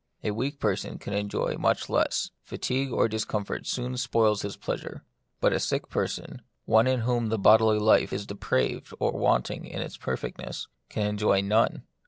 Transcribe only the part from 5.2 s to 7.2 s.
but a sick person, one in